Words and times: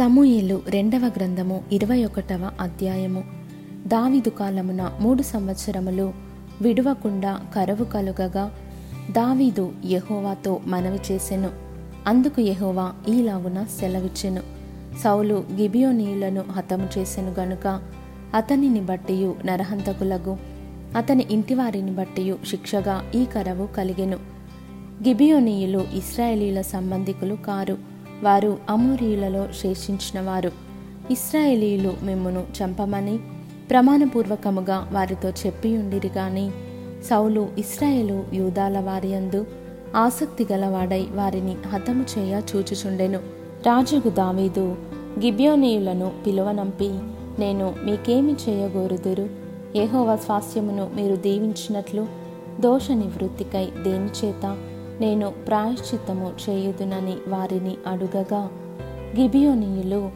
సమూయేలు 0.00 0.62
రెండవ 0.68 1.10
గ్రంథము 1.16 1.62
ఇరవై 1.72 2.04
ఒకటవ 2.04 2.50
అధ్యాయము. 2.60 3.24
దావీదు 3.86 4.28
కాలమున 4.28 4.92
మూడు 5.00 5.22
సంవత్సరములు 5.22 6.12
విడువకుండా 6.62 7.40
కరువు 7.54 7.84
కలుగగా 7.84 8.54
దావీదు 9.10 9.72
యహోవాతో 9.84 10.60
మనవి 10.66 11.12
చేసెను. 11.12 11.50
అందుకు 12.06 12.40
యహోవా 12.40 12.92
ఈలాగున 13.08 13.66
సెలవిచ్చెను. 13.80 14.42
సౌలు 15.04 15.44
గిబియోనీయులను 15.54 16.44
హతము 16.50 16.88
చేసెను 16.98 17.34
గనుక 17.38 17.82
అతనిని 18.34 18.80
బట్టియు 18.80 19.36
నరహంతకులగు 19.44 20.36
అతని 20.96 21.26
ఇంటివారిని 21.30 21.90
బట్టియు 21.90 22.38
శిక్షగా 22.46 23.10
ఈ 23.14 23.24
కరవు 23.24 23.66
కలిగెను. 23.66 24.16
గిబియోనీయులు 25.08 25.86
ఇస్రాయేలీల 25.94 26.60
సంబంధికులు 26.60 27.34
కారు. 27.34 27.89
వారు 28.22 28.58
అమోరీయులలో 28.70 29.48
శేషించిన 29.52 30.20
వారు 30.20 30.52
ఇస్రాయేలీయులు 31.10 31.94
మిమ్మును 32.02 32.44
చంపమని 32.62 33.18
ప్రమాణపూర్వకముగా 33.70 34.88
వారితో 34.92 35.30
చెప్పియుండిరి 35.30 36.10
గాని 36.16 36.50
సౌలు 37.10 37.48
ఇస్రాయేలు 37.58 38.24
యూదాల 38.32 38.80
వారియందు 38.80 39.46
ఆసక్తి 39.96 40.46
గలవాడై 40.52 41.06
వారిని 41.12 41.56
హతము 41.68 42.04
చేయ 42.18 42.40
చూచుచుండెను. 42.56 43.18
రాజుకు 43.66 44.08
దావీదు 44.08 44.76
గిబ్యోనీయులను 45.20 46.12
పిలువనంపి 46.26 46.88
నేను 47.38 47.74
మీకేమి 47.84 48.32
చేయగోరుదురు? 48.32 49.28
ఏహోవ 49.76 50.16
స్వాస్థ్యమును 50.16 50.90
మీరు 50.94 51.16
దీవించినట్లు 51.16 52.06
దోష 52.60 52.90
నివృత్తికై 52.90 53.68
దేనిచేత? 53.82 54.56
నేను 55.00 55.30
ప్రాయశ్చిత్తము 55.30 56.32
చేయుదునని 56.48 57.16
వారిని 57.28 57.76
అడుగగా 57.86 58.50
గిబియోనీయులు 59.16 60.10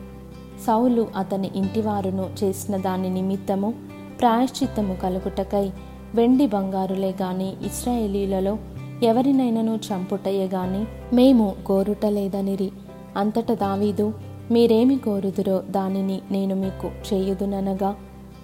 సౌలు 0.66 1.07
అతని 1.16 1.51
ఇంటివారును 1.57 2.30
చేసిన 2.45 2.76
దాని 2.76 3.10
నిమిత్తము 3.10 3.74
ప్రాయశ్చిత్తము 4.21 4.95
కలుగుటకై 4.95 5.71
వెండి 6.15 6.46
బంగారులే 6.46 7.15
గాని 7.23 7.57
ఇస్రాయేలీలలో 7.66 8.59
ఎవరినైనను 9.02 9.79
చంపుటయే 9.93 10.46
గాని 10.46 10.85
మేము 11.16 11.54
కోరుటలేదనిరి. 11.66 12.73
అంతట 13.16 13.52
దావీదు 13.52 14.13
మీరేమి 14.51 14.98
కోరుదురో 14.98 15.63
దానిని 15.71 16.21
నేను 16.30 16.54
మీకు 16.54 17.15
చేయుదుననగా 17.15 17.96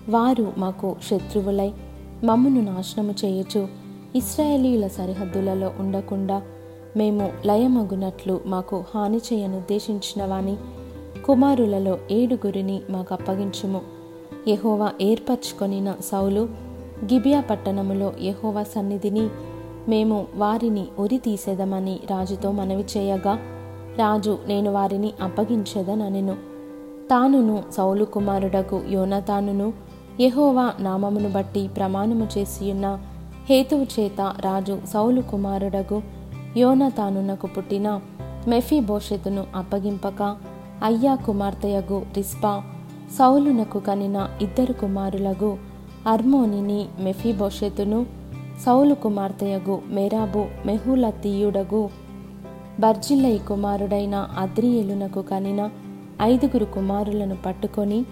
వారు 0.09 0.53
మాకు 0.59 0.97
శత్రువులై 1.11 1.73
మమ్మును 2.25 2.61
నాశనము 2.61 3.15
చేయొచ్చు 3.25 3.80
ఇస్రాయేలీల 4.17 4.87
సరిహద్దులలో 4.87 5.73
ఉండకుండా 5.79 6.43
మేము 6.97 7.33
లయమగునట్లు 7.47 8.41
మాకు 8.47 8.85
హాని 8.95 9.17
చేయనుద్దేశించిన 9.17 10.25
వాని 10.25 10.57
కుమారులలో 11.25 11.99
ఏడుగురిని 12.11 12.81
మాకు 12.91 13.15
అప్పగించుము. 13.15 13.81
యహోవా 14.49 14.93
ఏర్పరచుకొనిన 15.01 15.95
సౌలు 16.13 16.49
గిబియా 17.05 17.41
పట్టణములో 17.41 18.13
యహోవా 18.21 18.63
సన్నిధిని 18.63 19.29
మేము 19.89 20.27
వారిని 20.35 20.87
ఉరి 20.99 21.19
తీసేదమని 21.19 22.01
రాజుతో 22.11 22.51
మనవి 22.51 22.85
చేయగా 22.97 23.39
రాజు 23.99 24.39
నేను 24.49 24.73
వారిని 24.73 25.13
అప్పగించేదనెను 25.23 26.37
తానును 27.11 27.63
సౌలు 27.73 28.05
కుమారుడకు 28.05 28.83
యోనతానును 28.89 29.73
యహోవా 30.21 30.75
నామమును 30.81 31.29
బట్టి 31.29 31.71
ప్రమాణము 31.77 32.29
చేసియున్న 32.39 32.99
హేతువు 33.49 33.87
చేత 34.01 34.21
రాజు 34.21 34.79
సౌలు 34.95 35.21
కుమారుడగు 35.21 36.03
యోనతానునకు 36.57 37.47
పుట్టిన 37.47 37.89
మెఫీ 37.89 38.51
మెఫీబోషెతును 38.51 39.47
అప్పగింపక 39.57 40.37
అయ్యా 40.85 41.15
కుమార్తెయగు 41.15 42.03
రిస్పా 42.17 42.63
సౌలునకు 43.19 43.79
కనిన 43.79 44.29
ఇద్దరు 44.43 44.73
కుమారులగు 44.73 45.59
అర్మోనిని 46.07 46.87
మెఫీబోషెతును 47.01 48.07
సౌలు 48.67 48.95
కుమార్తెయగు 48.95 49.83
మెరాబు 49.87 50.47
మెహులతీయుడగు 50.67 51.89
బర్జిల్లయి 52.81 53.39
కుమారుడైన 53.39 54.29
అద్రియేలునకు 54.39 55.23
కనిన 55.23 55.71
ఐదుగురు 56.23 56.65
కుమారులను 56.65 57.37
పట్టుకొని 57.37 58.05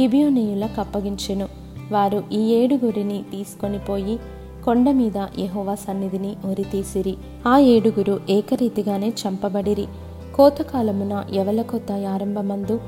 గిబియోనీయులకు 0.00 0.80
అప్పగించెను. 0.80 1.48
వారు 1.92 2.24
ఈ 2.32 2.40
ఏడుగురిని 2.54 3.24
తీసుకొని 3.30 3.78
పోయి 3.78 4.18
కొండ 4.64 4.90
మీద 4.90 5.26
యహోవా 5.38 5.74
సన్నిధిని 5.74 6.36
ఉరితీసిరి. 6.50 7.16
ఆ 7.46 7.58
ఏడుగురు 7.58 8.20
ఏకరీతిగానే 8.30 9.08
చంపబడిరి. 9.08 9.86
కోతకాలమున 10.34 11.24
ఎవల 11.32 11.62
కొత్త 11.62 11.92
ఆరంభమందు 11.92 12.80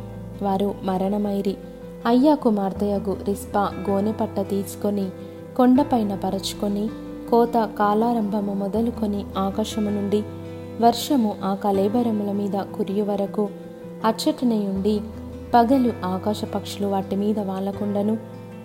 వారు 0.42 0.74
మరణమైరి. 0.82 1.56
అయ్యా 2.06 2.34
కుమార్తెయగు 2.34 3.16
రిస్పా 3.28 3.72
గోనెపట్ట 3.90 4.40
తీసుకొని 4.40 5.08
కొండపైన 5.56 6.14
పరచుకొని 6.14 6.88
కోత 7.30 7.68
కాలారంభము 7.78 8.52
మొదలుకొని 8.52 9.24
ఆకాశము 9.38 9.90
నుండి 9.90 10.22
వర్షము 10.80 11.34
ఆ 11.44 11.54
కలేబరముల 11.54 12.32
మీద 12.32 12.52
కురియు 12.52 13.04
వరకు 13.04 13.48
అచ్చటనయుండి 14.04 15.00
పగలు 15.54 15.92
ఆకాశ 16.04 16.44
పక్షులు 16.44 16.86
వాటి 16.86 17.16
మీద 17.16 17.38
వాలకుండను 17.38 18.14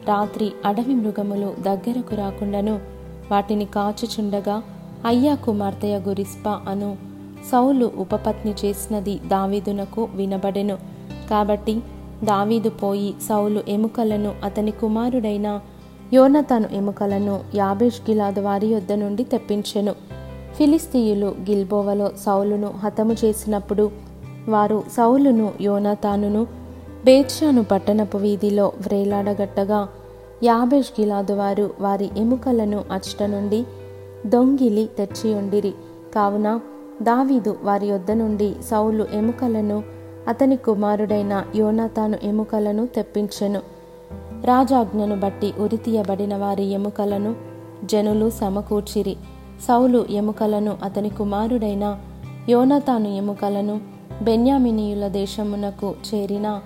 రాత్రి 0.08 0.52
అడవి 0.66 0.96
మృగములు 0.96 1.54
దగ్గరకు 1.62 2.16
రాకుండాను 2.16 2.91
వాటిని 3.32 3.66
కాచుచుండగా 3.66 4.64
అయ్యా 5.06 5.36
కుమార్తెయ 5.36 6.00
గురిస్పా 6.00 6.62
అను 6.68 6.98
సౌలు 7.52 7.92
ఉపపత్ని 7.98 8.54
చేసినది 8.66 9.20
దావీదునకు 9.28 10.08
వినబడెను. 10.16 10.78
కాబట్టి 11.30 11.80
దావీదు 12.24 12.70
పోయి 12.70 13.14
సౌలు 13.30 13.64
ఎముకలను 13.68 14.36
అతని 14.44 14.72
కుమారుడైన 14.72 15.60
యోనతను 16.14 16.70
ఎముకలను 16.74 17.40
యాబేష్ 17.56 18.10
గిలాదు 18.10 18.42
వారి 18.42 18.68
యొద్ద 18.68 18.92
నుండి 18.92 19.24
తెప్పించెను. 19.24 19.96
ఫిలిస్తీయులు 20.58 21.26
గిల్బోవలో 21.26 22.12
సౌలును 22.26 22.68
హతము 22.68 23.16
చేసినప్పుడు 23.26 23.92
వారు 24.50 24.84
సౌలును 24.98 25.52
యోనతానును 25.62 26.48
బేత్షాను 27.06 27.64
పట్టణపు 27.64 28.18
వీధిలో 28.18 28.68
వ్రేలాడగట్టగా 28.68 29.90
యాబేష్ 30.44 31.02
గిలాదు 31.02 31.34
వారు 31.34 31.74
వారి 31.80 32.10
ఎముకలను 32.18 32.84
అచ్చట 32.92 33.24
నుండి 33.24 33.66
దొంగిలి 34.26 34.90
తెచ్చియుండిరి. 34.98 35.74
కావున 36.16 36.60
దావీదు 37.02 37.58
వారి 37.64 37.88
యొద్ద 37.88 38.12
నుండి 38.12 38.56
సౌలు 38.70 39.08
ఎముకలను 39.14 39.84
అతని 40.28 40.56
కుమారుడైన 40.56 41.46
యోనాతాను 41.56 42.18
ఎముకలను 42.24 42.88
తెప్పించెను. 42.88 43.62
రాజాజ్ఞను 44.46 45.20
బట్టి 45.20 45.54
ఉరితీయబడిన 45.60 46.36
వారి 46.36 46.64
ఎముకలను 46.64 47.36
జనులు 47.86 48.30
సమకూర్చిరి. 48.30 49.16
సౌలు 49.68 50.06
ఎముకలను 50.10 50.78
అతని 50.84 51.10
కుమారుడైన 51.10 52.00
యోనతాను 52.50 53.08
ఎముకలను 53.08 53.82
బెన్యామినీయుల 54.22 55.08
దేశమునకు 55.08 55.94
చేరిన 56.14 56.62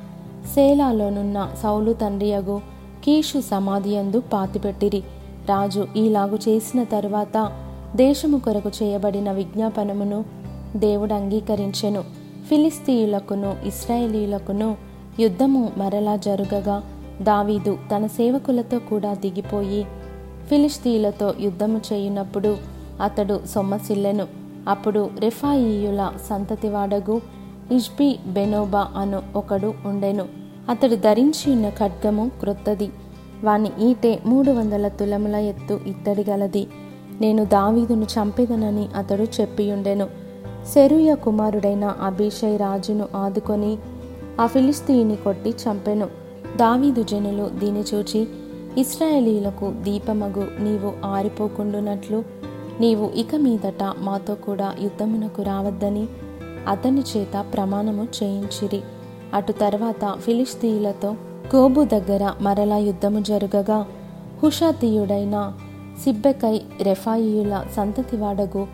సేలాలోనున్న 0.56 1.50
సౌలు 1.64 1.94
తండ్రియగు 1.94 2.75
కీషు 3.06 3.42
సమాధియందు 3.42 4.20
పాతిపెట్టిరి. 4.20 5.00
రాజు 5.50 5.88
ఈలాగు 5.98 6.36
చేసిన 6.36 6.84
తరువాత 6.84 7.52
దేశము 7.96 8.38
కొరకు 8.38 8.72
చేయబడిన 8.84 9.32
విజ్ఞాపనమును 9.32 10.26
దేవుడు 10.76 11.14
అంగీకరించెను. 11.14 12.04
ఫిలిస్తీయులకును 12.50 13.56
ఇస్రాయేలీయులకును 13.66 14.78
యుద్ధము 15.20 15.72
మరలా 15.78 16.16
జరుగగా 16.16 16.84
దావీదు 17.22 17.78
తన 17.96 18.08
సేవకులతో 18.08 18.80
కూడా 18.80 19.14
దిగిపోయి 19.14 19.84
ఫిలిస్తీయులతో 20.50 21.34
యుద్ధము 21.40 21.82
చేయునప్పుడు 21.94 22.58
అతడు 23.02 23.40
సొమ్మసిల్లెను. 23.46 24.28
అప్పుడు 24.70 25.10
రెఫాయియుల 25.20 26.12
సంతతివాడగు 26.30 27.22
ఇష్బి 27.72 28.20
బెనోబా 28.28 28.88
అను 28.96 29.22
ఒకడు 29.36 29.74
ఉండెను. 29.86 30.45
అతడు 30.70 30.96
ధరించి 30.96 31.52
ఉన్న 31.52 31.70
ఖడ్గము 31.70 32.32
క్రొత్తది. 32.40 32.90
వాని 33.44 33.72
ఈటే 33.82 34.20
మూడు 34.26 34.52
వందల 34.52 34.88
తులముల 34.88 35.36
ఎత్తు 35.36 35.80
ఇత్తడి 35.88 36.26
గలది. 36.30 36.68
నేను 37.22 37.46
దావీదును 37.46 38.04
చంపెదనని 38.04 38.88
అతడు 38.96 39.24
చెప్పియుండెను. 39.24 40.08
సెరుయ 40.74 41.16
కుమారుడైన 41.16 41.84
అభిషై 41.84 42.58
రాజును 42.58 43.08
ఆదుకొని 43.16 43.78
ఆ 44.42 44.46
ఫిలిస్తీని 44.46 45.16
కొట్టి 45.16 45.50
చంపెను. 45.50 46.06
దావీదు 46.56 47.04
జనులు 47.04 47.50
దీని 47.50 47.84
చూచి 47.94 48.28
ఇస్రాయేలీలకు 48.78 49.72
దీపమగు 49.72 50.48
నీవు 50.60 51.08
ఆరిపోకుండునట్లు 51.08 52.24
నీవు 52.80 53.12
ఇక 53.16 53.36
మీదట 53.36 53.94
మాతో 54.00 54.36
కూడా 54.36 54.76
యుద్ధమునకు 54.82 55.42
రావద్దని 55.42 56.08
అతని 56.68 57.02
చేత 57.02 57.46
ప్రమాణము 57.54 58.08
చేయించిరి. 58.24 58.82
అటు 59.36 59.52
తర్వాత 59.52 60.16
ఫిలిస్తీయులతో 60.20 61.12
గోబు 61.56 61.84
దగ్గర 61.84 62.32
మరలా 62.42 62.78
యుద్ధము 62.78 63.20
జరుగగా 63.20 63.86
హుషాతీయుడైన 64.44 65.54
సిబ్బెకై 66.04 66.62
రెఫాయియుల 66.82 67.64
సంతతివాడగు 67.76 68.68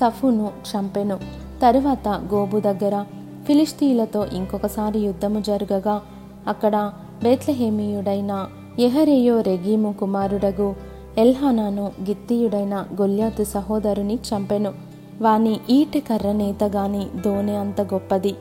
సఫును 0.00 0.50
చంపెను. 0.70 1.18
తరువాత 1.62 2.08
గోబు 2.08 2.60
దగ్గర 2.60 3.04
ఫిలిస్తీయులతో 3.46 4.26
ఇంకొకసారి 4.26 4.98
యుద్ధము 4.98 5.40
జరగగా 5.40 6.02
అక్కడ 6.48 6.92
బేత్లహేమీయుడైన 7.22 8.46
ఎహరేయో 8.78 9.40
రెగీము 9.40 9.92
కుమారుడగు 9.92 10.74
ఎల్హానాను 11.18 11.92
గిత్తీయుడైన 12.02 12.86
గొల్యాతు 13.00 13.44
సహోదరుని 13.44 14.14
చంపెను. 14.14 14.72
వాని 15.20 15.60
ఈటె 15.70 16.00
కర్ర 16.00 16.32
నేత 16.32 16.64
గాని 16.64 17.06
దోనె 17.26 17.52
అంత 17.52 17.80
గొప్పది. 17.80 18.34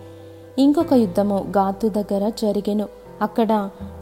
ఇంకొక 0.61 0.93
యుద్ధము 0.93 1.35
గాతు 1.57 1.87
దగ్గర 1.87 2.23
జరిగెను. 2.29 2.85
అక్కడ 3.21 3.51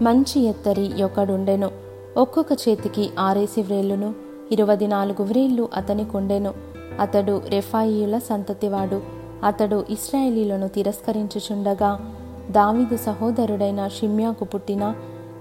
మంచి 0.01 0.37
ఎత్తరి 0.41 1.03
ఒకడుండెను 1.03 1.69
ఒక్కొక్క 2.17 2.51
చేతికి 2.63 3.09
ఆరేసి 3.19 3.61
వ్రేళ్ళును 3.61 4.09
ఇరవై 4.51 4.87
నాలుగు 4.87 5.23
వ్రేళ్ళు 5.23 5.69
అతని 5.77 6.05
కొండెను. 6.05 6.51
అతడు 6.99 7.41
రెఫాయిల 7.47 8.17
సంతతివాడు. 8.29 8.99
అతడు 9.43 9.85
ఇస్రాయేలీలను 9.89 10.67
తిరస్కరించుచుండగా 10.67 11.91
దావీదు 12.51 12.97
సహోదరుడైన 12.97 13.87
షిమ్యాకు 13.87 14.45
పుట్టిన 14.45 14.95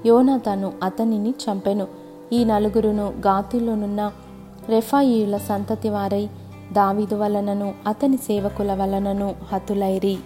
యోనాతాను 0.06 0.73
అతనిని 0.82 1.35
చంపెను. 1.44 1.87
ఈ 2.32 2.44
నలుగురును 2.44 3.06
గాతుల్లోనున్న 3.26 4.12
రెఫాయిల 4.69 5.37
సంతతి 5.37 5.88
వారై 5.88 6.25
దావీదు 6.73 7.14
వలనను 7.14 7.75
అతని 7.87 8.17
సేవకుల 8.17 8.73
వలనను 8.75 9.35
హతులైరి. 9.53 10.17